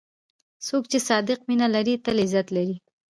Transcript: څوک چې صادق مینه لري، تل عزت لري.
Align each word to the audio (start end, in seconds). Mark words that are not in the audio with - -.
څوک 0.67 0.83
چې 0.91 0.99
صادق 1.09 1.39
مینه 1.47 1.67
لري، 1.75 1.93
تل 2.03 2.17
عزت 2.25 2.47
لري. 2.55 2.75